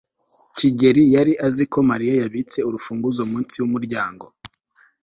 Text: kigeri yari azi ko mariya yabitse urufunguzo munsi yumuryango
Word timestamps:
kigeri 0.55 1.03
yari 1.15 1.33
azi 1.47 1.63
ko 1.71 1.79
mariya 1.89 2.13
yabitse 2.21 2.57
urufunguzo 2.67 3.21
munsi 3.31 3.53
yumuryango 3.61 4.25